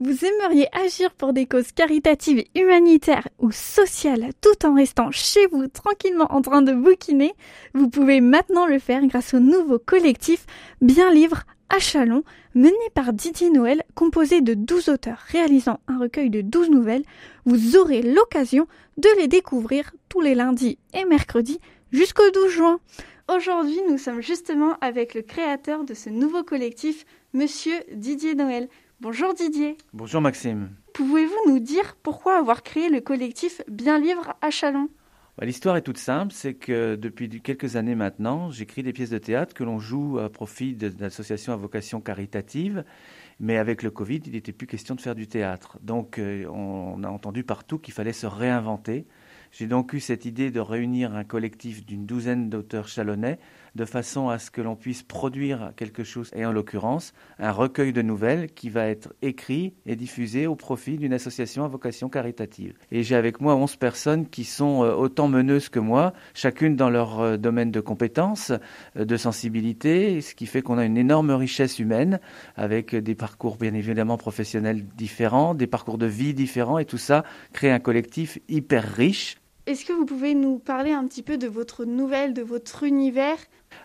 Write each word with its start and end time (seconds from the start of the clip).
Vous 0.00 0.24
aimeriez 0.24 0.66
agir 0.72 1.12
pour 1.12 1.32
des 1.32 1.46
causes 1.46 1.70
caritatives, 1.70 2.42
humanitaires 2.56 3.28
ou 3.38 3.52
sociales 3.52 4.30
tout 4.40 4.66
en 4.66 4.74
restant 4.74 5.12
chez 5.12 5.46
vous 5.52 5.68
tranquillement 5.68 6.32
en 6.32 6.42
train 6.42 6.62
de 6.62 6.72
bouquiner? 6.72 7.32
Vous 7.72 7.88
pouvez 7.88 8.20
maintenant 8.20 8.66
le 8.66 8.80
faire 8.80 9.06
grâce 9.06 9.32
au 9.32 9.38
nouveau 9.38 9.78
collectif 9.78 10.44
Bien 10.80 11.12
Livre 11.12 11.44
à 11.68 11.78
Chalon, 11.78 12.24
mené 12.56 12.74
par 12.94 13.12
Didier 13.12 13.50
Noël, 13.50 13.84
composé 13.94 14.40
de 14.40 14.54
12 14.54 14.88
auteurs 14.88 15.22
réalisant 15.28 15.78
un 15.86 15.98
recueil 15.98 16.30
de 16.30 16.40
12 16.40 16.70
nouvelles. 16.70 17.04
Vous 17.44 17.76
aurez 17.76 18.02
l'occasion 18.02 18.66
de 18.96 19.08
les 19.20 19.28
découvrir 19.28 19.92
tous 20.08 20.20
les 20.20 20.34
lundis 20.34 20.78
et 20.92 21.04
mercredis 21.04 21.60
jusqu'au 21.92 22.28
12 22.32 22.50
juin. 22.50 22.80
Aujourd'hui, 23.26 23.80
nous 23.88 23.96
sommes 23.96 24.20
justement 24.20 24.76
avec 24.82 25.14
le 25.14 25.22
créateur 25.22 25.84
de 25.84 25.94
ce 25.94 26.10
nouveau 26.10 26.44
collectif, 26.44 27.06
Monsieur 27.32 27.74
Didier 27.94 28.34
Noël. 28.34 28.68
Bonjour 29.00 29.32
Didier. 29.32 29.78
Bonjour 29.94 30.20
Maxime. 30.20 30.68
Pouvez-vous 30.92 31.50
nous 31.50 31.58
dire 31.58 31.96
pourquoi 32.02 32.36
avoir 32.38 32.62
créé 32.62 32.90
le 32.90 33.00
collectif 33.00 33.62
Bien 33.66 33.98
Livre 33.98 34.34
à 34.42 34.50
Chalon? 34.50 34.90
Bah, 35.38 35.46
L'histoire 35.46 35.78
est 35.78 35.82
toute 35.82 35.96
simple, 35.96 36.34
c'est 36.34 36.52
que 36.52 36.96
depuis 36.96 37.28
quelques 37.40 37.76
années 37.76 37.94
maintenant, 37.94 38.50
j'écris 38.50 38.82
des 38.82 38.92
pièces 38.92 39.10
de 39.10 39.18
théâtre 39.18 39.54
que 39.54 39.64
l'on 39.64 39.78
joue 39.78 40.18
à 40.18 40.28
profit 40.28 40.74
d'associations 40.74 41.54
à 41.54 41.56
vocation 41.56 42.02
caritative. 42.02 42.84
Mais 43.40 43.56
avec 43.56 43.82
le 43.82 43.90
Covid, 43.90 44.20
il 44.26 44.32
n'était 44.32 44.52
plus 44.52 44.66
question 44.66 44.94
de 44.94 45.00
faire 45.00 45.14
du 45.14 45.26
théâtre. 45.28 45.78
Donc 45.80 46.18
euh, 46.18 46.46
on 46.48 47.02
a 47.02 47.08
entendu 47.08 47.42
partout 47.42 47.78
qu'il 47.78 47.94
fallait 47.94 48.12
se 48.12 48.26
réinventer. 48.26 49.06
J'ai 49.56 49.68
donc 49.68 49.92
eu 49.92 50.00
cette 50.00 50.24
idée 50.24 50.50
de 50.50 50.58
réunir 50.58 51.14
un 51.14 51.22
collectif 51.22 51.86
d'une 51.86 52.06
douzaine 52.06 52.50
d'auteurs 52.50 52.88
chalonnais 52.88 53.38
de 53.76 53.84
façon 53.84 54.28
à 54.28 54.40
ce 54.40 54.50
que 54.50 54.60
l'on 54.60 54.74
puisse 54.74 55.04
produire 55.04 55.72
quelque 55.76 56.02
chose, 56.02 56.30
et 56.34 56.44
en 56.44 56.50
l'occurrence 56.50 57.12
un 57.38 57.52
recueil 57.52 57.92
de 57.92 58.02
nouvelles 58.02 58.52
qui 58.52 58.68
va 58.68 58.88
être 58.88 59.14
écrit 59.22 59.74
et 59.86 59.94
diffusé 59.94 60.48
au 60.48 60.56
profit 60.56 60.96
d'une 60.96 61.12
association 61.12 61.64
à 61.64 61.68
vocation 61.68 62.08
caritative. 62.08 62.74
Et 62.90 63.04
j'ai 63.04 63.14
avec 63.14 63.40
moi 63.40 63.54
onze 63.54 63.76
personnes 63.76 64.28
qui 64.28 64.42
sont 64.42 64.82
euh, 64.82 64.92
autant 64.92 65.28
meneuses 65.28 65.68
que 65.68 65.78
moi, 65.78 66.14
chacune 66.34 66.74
dans 66.74 66.90
leur 66.90 67.20
euh, 67.20 67.36
domaine 67.36 67.70
de 67.70 67.80
compétences, 67.80 68.50
euh, 68.96 69.04
de 69.04 69.16
sensibilité, 69.16 70.20
ce 70.20 70.34
qui 70.34 70.46
fait 70.46 70.62
qu'on 70.62 70.78
a 70.78 70.84
une 70.84 70.98
énorme 70.98 71.30
richesse 71.30 71.78
humaine 71.78 72.18
avec 72.56 72.96
des 72.96 73.14
parcours 73.14 73.56
bien 73.56 73.74
évidemment 73.74 74.16
professionnels 74.16 74.84
différents, 74.96 75.54
des 75.54 75.68
parcours 75.68 75.98
de 75.98 76.06
vie 76.06 76.34
différents, 76.34 76.78
et 76.78 76.86
tout 76.86 76.98
ça 76.98 77.22
crée 77.52 77.70
un 77.70 77.78
collectif 77.78 78.40
hyper 78.48 78.82
riche 78.82 79.36
est-ce 79.66 79.86
que 79.86 79.92
vous 79.92 80.04
pouvez 80.04 80.34
nous 80.34 80.58
parler 80.58 80.92
un 80.92 81.06
petit 81.06 81.22
peu 81.22 81.38
de 81.38 81.46
votre 81.46 81.84
nouvelle, 81.86 82.34
de 82.34 82.42
votre 82.42 82.82
univers? 82.82 83.38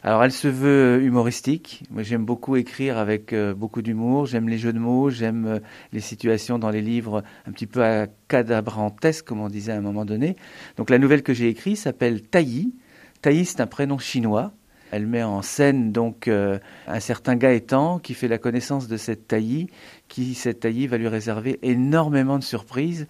Alors 0.03 0.23
elle 0.23 0.31
se 0.31 0.47
veut 0.47 1.01
humoristique. 1.01 1.83
Moi 1.89 2.03
j'aime 2.03 2.25
beaucoup 2.25 2.57
écrire 2.57 2.97
avec 2.97 3.33
euh, 3.33 3.53
beaucoup 3.53 3.81
d'humour, 3.81 4.25
j'aime 4.25 4.49
les 4.49 4.57
jeux 4.57 4.73
de 4.73 4.79
mots, 4.79 5.09
j'aime 5.09 5.45
euh, 5.47 5.59
les 5.93 6.01
situations 6.01 6.59
dans 6.59 6.69
les 6.69 6.81
livres 6.81 7.23
un 7.47 7.51
petit 7.51 7.65
peu 7.65 7.83
à 7.83 8.07
cadabrantesque 8.27 9.25
comme 9.25 9.39
on 9.39 9.47
disait 9.47 9.71
à 9.71 9.77
un 9.77 9.81
moment 9.81 10.05
donné. 10.05 10.35
Donc 10.77 10.89
la 10.89 10.97
nouvelle 10.97 11.23
que 11.23 11.33
j'ai 11.33 11.47
écrite 11.47 11.77
s'appelle 11.77 12.21
Tailly. 12.21 12.73
Tailly 13.21 13.45
c'est 13.45 13.61
un 13.61 13.67
prénom 13.67 13.97
chinois. 13.97 14.51
Elle 14.91 15.05
met 15.05 15.23
en 15.23 15.41
scène 15.43 15.91
donc 15.91 16.27
euh, 16.27 16.59
un 16.87 16.99
certain 16.99 17.35
Gaëtan 17.35 17.99
qui 17.99 18.15
fait 18.15 18.27
la 18.27 18.37
connaissance 18.37 18.87
de 18.87 18.97
cette 18.97 19.27
Tailly, 19.27 19.67
qui 20.07 20.33
cette 20.33 20.61
Tailly 20.61 20.87
va 20.87 20.97
lui 20.97 21.07
réserver 21.07 21.59
énormément 21.61 22.39
de 22.39 22.43
surprises 22.43 23.07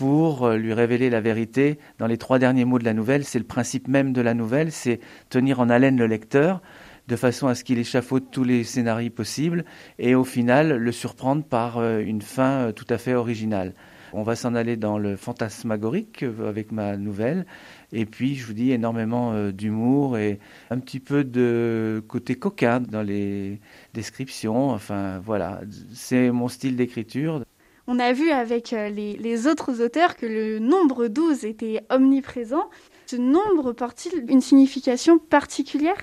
pour 0.00 0.46
euh, 0.46 0.56
lui 0.56 0.72
révéler 0.72 1.10
la 1.10 1.20
vérité 1.20 1.78
dans 1.98 2.06
les 2.06 2.16
trois 2.16 2.38
derniers 2.38 2.64
mots 2.64 2.78
de 2.78 2.86
la 2.86 2.94
nouvelle. 2.94 3.22
C'est 3.22 3.38
le 3.38 3.44
principe 3.44 3.86
même 3.86 4.14
de 4.14 4.22
la 4.22 4.32
nouvelle, 4.32 4.72
c'est 4.72 4.98
tenir 5.28 5.60
en 5.60 5.68
haleine 5.68 5.98
le 5.98 6.06
lecteur 6.06 6.62
de 7.06 7.16
façon 7.16 7.48
à 7.48 7.54
ce 7.54 7.64
qu'il 7.64 7.78
échafaude 7.78 8.30
tous 8.30 8.42
les 8.42 8.64
scénarios 8.64 9.10
possibles 9.10 9.62
et 9.98 10.14
au 10.14 10.24
final 10.24 10.74
le 10.74 10.90
surprendre 10.90 11.44
par 11.44 11.76
euh, 11.76 11.98
une 11.98 12.22
fin 12.22 12.68
euh, 12.68 12.72
tout 12.72 12.86
à 12.88 12.96
fait 12.96 13.12
originale. 13.12 13.74
On 14.14 14.22
va 14.22 14.36
s'en 14.36 14.54
aller 14.54 14.78
dans 14.78 14.96
le 14.96 15.16
fantasmagorique 15.16 16.24
avec 16.46 16.72
ma 16.72 16.96
nouvelle. 16.96 17.44
Et 17.92 18.06
puis, 18.06 18.36
je 18.36 18.46
vous 18.46 18.54
dis, 18.54 18.72
énormément 18.72 19.50
d'humour 19.52 20.18
et 20.18 20.40
un 20.70 20.80
petit 20.80 20.98
peu 20.98 21.22
de 21.22 22.02
côté 22.08 22.34
coquin 22.34 22.80
dans 22.80 23.02
les 23.02 23.60
descriptions. 23.94 24.70
Enfin, 24.70 25.20
voilà, 25.24 25.60
c'est 25.92 26.32
mon 26.32 26.48
style 26.48 26.74
d'écriture. 26.74 27.44
On 27.92 27.98
a 27.98 28.12
vu 28.12 28.30
avec 28.30 28.72
euh, 28.72 28.88
les, 28.88 29.46
autres 29.48 29.82
auteurs 29.82 30.14
que 30.14 30.24
le 30.24 30.60
nombre 30.60 31.08
12 31.08 31.44
était 31.44 31.82
omniprésent. 31.90 32.70
Ce 33.06 33.16
nombre 33.16 33.72
porte-t-il 33.72 34.30
une 34.30 34.40
signification 34.40 35.18
particulière? 35.18 35.96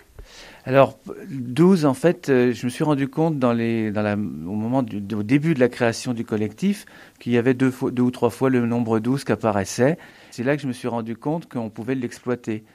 Alors, 0.65 0.99
12, 1.29 1.85
en 1.85 1.93
fait, 1.93 2.27
euh, 2.27 2.51
je 2.51 2.65
me 2.65 2.69
suis 2.69 2.83
rendu 2.83 3.07
compte 3.07 3.39
dans 3.39 3.53
les, 3.53 3.89
au 3.89 4.51
moment 4.51 4.83
du, 4.83 4.97
au 5.15 5.23
début 5.23 5.53
de 5.53 5.61
la 5.61 5.69
création 5.69 6.13
du 6.13 6.25
collectif 6.25 6.85
qu'il 7.21 7.31
y 7.31 7.37
avait 7.37 7.53
deux, 7.53 7.73
deux 7.93 8.03
ou 8.03 8.11
trois 8.11 8.31
fois 8.31 8.49
le 8.49 8.65
nombre 8.65 8.99
12 8.99 9.23
qui 9.23 9.31
apparaissait. 9.31 9.97
C'est 10.31 10.43
là 10.43 10.57
que 10.57 10.61
je 10.61 10.67
me 10.67 10.73
suis 10.73 10.89
rendu 10.89 11.15
compte 11.15 11.47
qu'on 11.47 11.69
pouvait 11.69 11.95
l'exploiter. 11.95 12.65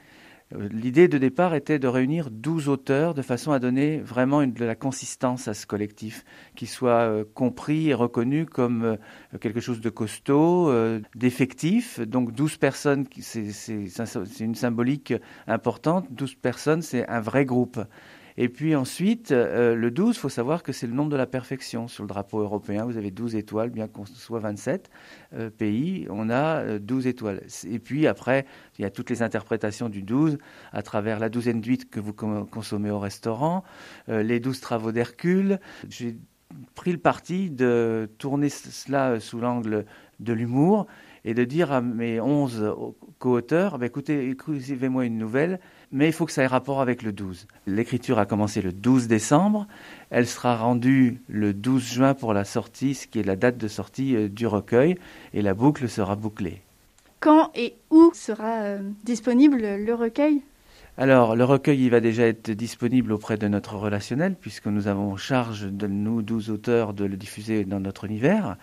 Euh, 0.55 0.67
l'idée 0.71 1.07
de 1.07 1.17
départ 1.17 1.55
était 1.55 1.79
de 1.79 1.87
réunir 1.87 2.29
12 2.31 2.69
auteurs 2.69 3.13
de 3.13 3.21
façon 3.21 3.51
à 3.51 3.59
donner 3.59 3.99
vraiment 3.99 4.45
de 4.45 4.65
la 4.65 4.75
consistance 4.75 5.47
à 5.47 5.53
ce 5.53 5.65
collectif, 5.65 6.25
qui 6.55 6.67
soit 6.67 7.01
euh, 7.01 7.23
compris 7.33 7.89
et 7.89 7.93
reconnu 7.93 8.45
comme 8.45 8.83
euh, 8.83 9.37
quelque 9.39 9.59
chose 9.59 9.81
de 9.81 9.89
costaud, 9.89 10.71
d'effectif. 11.15 11.99
Donc 11.99 12.33
12 12.33 12.57
personnes, 12.57 13.05
c'est 13.21 14.39
une 14.39 14.55
symbolique 14.55 15.13
importante. 15.47 16.07
12 16.11 16.35
personnes, 16.35 16.81
c'est 16.81 17.07
un 17.07 17.19
vrai 17.19 17.45
groupe. 17.45 17.79
Et 18.37 18.49
puis 18.49 18.75
ensuite, 18.75 19.31
euh, 19.31 19.75
le 19.75 19.91
12, 19.91 20.15
il 20.15 20.19
faut 20.19 20.29
savoir 20.29 20.63
que 20.63 20.71
c'est 20.71 20.87
le 20.87 20.93
nombre 20.93 21.11
de 21.11 21.15
la 21.15 21.27
perfection. 21.27 21.87
Sur 21.87 22.03
le 22.03 22.07
drapeau 22.07 22.39
européen, 22.39 22.85
vous 22.85 22.97
avez 22.97 23.11
12 23.11 23.35
étoiles, 23.35 23.69
bien 23.69 23.87
qu'on 23.87 24.05
soit 24.05 24.39
27 24.39 24.89
euh, 25.33 25.49
pays, 25.49 26.07
on 26.09 26.29
a 26.29 26.79
12 26.79 27.05
euh, 27.05 27.09
étoiles. 27.09 27.41
Et 27.69 27.79
puis 27.79 28.07
après, 28.07 28.45
il 28.77 28.81
y 28.81 28.85
a 28.85 28.89
toutes 28.89 29.09
les 29.09 29.21
interprétations 29.21 29.89
du 29.89 30.01
12 30.01 30.37
à 30.71 30.81
travers 30.81 31.19
la 31.19 31.29
douzaine 31.29 31.61
d'huîtres 31.61 31.89
que 31.89 31.99
vous 31.99 32.13
consommez 32.13 32.89
au 32.89 32.99
restaurant, 32.99 33.63
les 34.07 34.39
12 34.39 34.59
travaux 34.59 34.91
d'Hercule. 34.91 35.59
J'ai 35.89 36.17
pris 36.75 36.91
le 36.91 36.97
parti 36.97 37.49
de 37.49 38.09
tourner 38.17 38.49
cela 38.49 39.19
sous 39.19 39.39
l'angle 39.39 39.85
de 40.19 40.33
l'humour 40.33 40.87
et 41.25 41.33
de 41.33 41.43
dire 41.43 41.71
à 41.71 41.81
mes 41.81 42.19
11 42.19 42.75
co-auteurs, 43.19 43.79
bah, 43.79 43.85
écoutez, 43.85 44.29
écrivez-moi 44.29 45.05
une 45.05 45.17
nouvelle 45.17 45.59
mais 45.93 46.07
il 46.07 46.11
faut 46.11 46.25
que 46.25 46.31
ça 46.31 46.43
ait 46.43 46.47
rapport 46.47 46.81
avec 46.81 47.03
le 47.03 47.13
12. 47.13 47.47
L'écriture 47.67 48.19
a 48.19 48.25
commencé 48.25 48.61
le 48.61 48.73
12 48.73 49.07
décembre, 49.07 49.67
elle 50.09 50.27
sera 50.27 50.57
rendue 50.57 51.21
le 51.29 51.53
12 51.53 51.83
juin 51.83 52.13
pour 52.15 52.33
la 52.33 52.43
sortie, 52.43 52.95
ce 52.95 53.07
qui 53.07 53.19
est 53.19 53.23
la 53.23 53.35
date 53.35 53.57
de 53.57 53.67
sortie 53.67 54.15
euh, 54.15 54.27
du 54.27 54.47
recueil, 54.47 54.97
et 55.33 55.41
la 55.41 55.53
boucle 55.53 55.87
sera 55.87 56.15
bouclée. 56.15 56.61
Quand 57.19 57.51
et 57.55 57.75
où 57.91 58.11
sera 58.13 58.63
euh, 58.63 58.81
disponible 59.03 59.61
le 59.61 59.93
recueil? 59.93 60.41
Alors, 60.95 61.35
le 61.35 61.43
recueil, 61.43 61.85
il 61.85 61.89
va 61.89 61.99
déjà 62.01 62.27
être 62.27 62.51
disponible 62.51 63.13
auprès 63.13 63.35
de 63.35 63.47
notre 63.47 63.77
relationnel, 63.77 64.35
puisque 64.39 64.67
nous 64.67 64.87
avons 64.87 65.17
charge 65.17 65.71
de 65.71 65.87
nous, 65.87 66.21
12 66.21 66.51
auteurs, 66.51 66.93
de 66.93 67.03
le 67.03 67.17
diffuser 67.17 67.65
dans 67.65 67.79
notre 67.79 68.05
univers. 68.05 68.57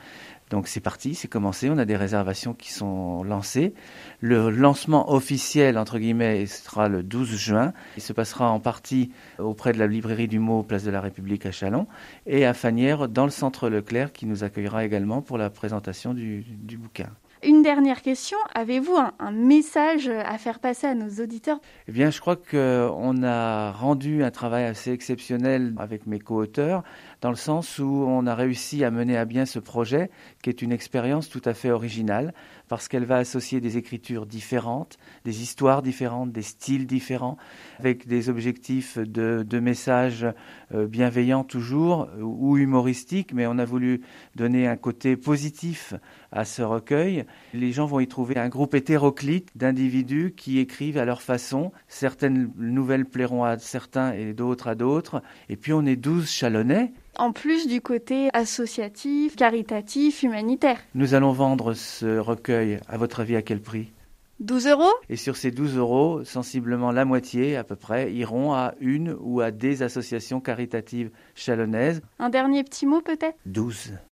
Donc 0.49 0.69
c'est 0.69 0.81
parti, 0.81 1.17
c'est 1.17 1.29
commencé, 1.29 1.71
on 1.71 1.79
a 1.79 1.85
des 1.85 1.97
réservations 1.97 2.55
qui 2.55 2.73
sont 2.73 3.25
lancées. 3.25 3.75
Le 4.21 4.51
lancement 4.51 5.13
officiel, 5.13 5.77
entre 5.77 5.99
guillemets, 5.99 6.47
sera 6.47 6.89
le 6.89 7.03
12 7.03 7.37
juin. 7.37 7.73
Il 7.97 8.03
se 8.03 8.13
passera 8.13 8.49
en 8.51 8.61
partie 8.61 9.11
auprès 9.39 9.73
de 9.73 9.79
la 9.79 9.89
librairie 9.89 10.29
du 10.29 10.39
mot, 10.39 10.63
place 10.63 10.85
de 10.85 10.91
la 10.91 11.01
République 11.01 11.47
à 11.47 11.53
Chalon, 11.53 11.87
et 12.27 12.47
à 12.47 12.55
Fanière, 12.55 13.09
dans 13.09 13.25
le 13.25 13.31
centre 13.31 13.69
Leclerc, 13.69 14.13
qui 14.13 14.27
nous 14.27 14.45
accueillera 14.45 14.85
également 14.85 15.21
pour 15.21 15.37
la 15.39 15.51
présentation 15.51 16.15
du 16.15 16.45
bouquin. 16.79 17.11
Une 17.43 17.63
dernière 17.63 18.03
question, 18.03 18.37
avez-vous 18.55 18.99
un, 19.19 19.31
message 19.31 20.09
à 20.09 20.37
faire 20.37 20.59
passer 20.59 20.87
à 20.87 20.95
nos 20.95 21.23
auditeurs? 21.23 21.59
Eh 21.89 21.93
bien, 21.93 22.11
je 22.11 22.21
crois 22.21 22.37
qu'on 22.37 23.23
a 23.23 23.73
rendu 23.73 24.23
un 24.23 24.31
travail 24.31 24.65
assez 24.65 24.93
exceptionnel 24.93 25.73
avec 25.79 26.07
mes 26.07 26.19
co-auteurs, 26.19 26.83
dans 27.23 27.31
le 27.31 27.37
sens 27.37 27.79
où 27.79 28.05
on 28.07 28.27
a 28.27 28.35
réussi 28.35 28.85
à 28.85 28.91
mener 28.91 29.17
à 29.17 29.25
bien 29.25 29.47
ce 29.47 29.59
projet, 29.59 30.11
qui 30.43 30.51
est 30.51 30.61
une 30.61 30.71
expérience 30.71 31.31
tout 31.31 31.41
à 31.47 31.55
fait 31.55 31.71
originale, 31.71 32.35
parce 32.69 32.89
qu'elle 32.89 33.07
va 33.07 33.17
associer 33.17 33.63
des 33.63 33.79
écritures 33.79 34.27
différentes, 34.27 34.99
des 35.25 35.43
histoires 35.43 35.81
différentes, 35.81 36.33
des 36.33 36.43
styles 36.43 36.87
différents, 36.87 37.39
avec 37.79 38.07
des 38.07 38.29
objectifs 38.29 38.99
de, 38.99 39.47
de 39.49 39.61
messages 39.61 40.27
euh, 40.75 40.87
bienveillants 40.87 41.45
toujours, 41.45 42.07
ou 42.21 42.59
humoristiques, 42.59 43.33
mais 43.33 43.47
on 43.47 43.57
a 43.57 43.65
voulu 43.65 44.03
donner 44.37 44.69
un 44.69 44.77
côté 44.77 45.17
positif 45.17 45.95
à 46.33 46.45
ce 46.45 46.61
recueil 46.63 47.25
les 47.55 47.73
gens 47.73 47.87
vont 47.87 48.01
y 48.01 48.07
trouver 48.07 48.37
un 48.37 48.49
groupe 48.49 48.75
hétéroclite 48.75 49.49
d'individus 49.55 50.35
qui 50.37 50.59
écrivent 50.59 50.99
à 50.99 51.05
leur 51.05 51.23
façon. 51.23 51.73
Certaines 51.89 52.53
nouvelles 52.57 53.07
plairont 53.07 53.45
à 53.45 53.59
certains 53.59 54.13
et 54.13 54.33
d'autres 54.33 54.69
à 54.69 54.75
d'autres. 54.75 55.23
Et 55.49 55.57
puis 55.57 55.73
on 55.73 55.85
est 55.85 55.97
douze 55.97 56.31
chalonnais. 56.31 56.93
En 57.17 57.33
plus 57.33 57.67
du 57.67 57.81
côté 57.81 58.31
associatif, 58.33 59.37
caritatif, 59.37 60.23
humanitaire. 60.23 60.79
Nous 60.95 61.15
allons 61.15 61.33
vendre 61.33 61.75
ce 61.75 62.19
recueil, 62.19 62.81
à 62.89 62.97
votre 62.97 63.21
avis, 63.21 63.37
à 63.37 63.43
quel 63.43 63.61
prix? 63.61 63.93
12 64.41 64.69
euros? 64.69 64.93
Et 65.11 65.17
sur 65.17 65.37
ces 65.37 65.51
12 65.51 65.77
euros, 65.77 66.25
sensiblement 66.25 66.93
la 66.93 67.05
moitié 67.05 67.57
à 67.57 67.65
peu 67.65 67.77
près 67.77 68.11
iront 68.15 68.55
à 68.55 68.75
une 68.81 69.15
ou 69.21 69.43
à 69.43 69.51
des 69.51 69.83
associations 69.83 70.41
caritatives 70.41 71.11
chalonnaises. 71.35 72.01
Un 72.19 72.31
dernier 72.31 72.65
petit 72.65 72.87
mot 72.87 73.03
peut-être? 73.03 73.37
12. 73.45 73.99